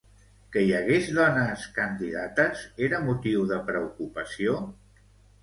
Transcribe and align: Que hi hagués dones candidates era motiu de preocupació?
Que 0.53 0.61
hi 0.67 0.71
hagués 0.77 1.09
dones 1.17 1.65
candidates 1.75 2.65
era 2.89 3.03
motiu 3.11 3.45
de 3.53 3.61
preocupació? 3.71 4.59